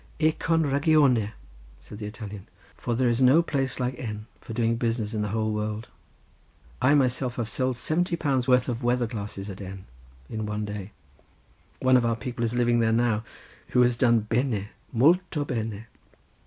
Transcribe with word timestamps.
"E 0.17 0.31
con 0.31 0.63
ragione," 0.63 1.33
said 1.79 1.99
the 1.99 2.07
Italian, 2.07 2.47
"for 2.75 2.95
there 2.95 3.07
is 3.07 3.21
no 3.21 3.43
place 3.43 3.79
like 3.79 3.93
N. 3.99 4.25
for 4.39 4.51
doing 4.51 4.75
business 4.75 5.13
in 5.13 5.21
the 5.21 5.27
whole 5.27 5.51
world. 5.53 5.89
I 6.81 6.95
myself 6.95 7.35
have 7.35 7.47
sold 7.47 7.77
seventy 7.77 8.15
pounds' 8.15 8.47
worth 8.47 8.67
of 8.67 8.83
weather 8.83 9.05
glasses 9.05 9.47
at 9.47 9.61
N. 9.61 9.85
in 10.27 10.47
one 10.47 10.65
day. 10.65 10.93
One 11.81 11.97
of 11.97 12.03
our 12.03 12.15
people 12.15 12.43
is 12.43 12.55
living 12.55 12.79
there 12.79 12.91
now, 12.91 13.23
who 13.67 13.83
has 13.83 13.95
done 13.95 14.21
bene, 14.21 14.69
molto 14.91 15.45
bene." 15.45 15.85